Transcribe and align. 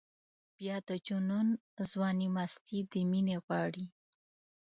بیا 0.57 0.75
د 0.89 0.91
جنون 1.05 1.47
ځواني 1.91 2.27
مستي 2.35 2.79
د 2.91 2.93
مینې 3.11 3.37
غواړي. 3.45 3.85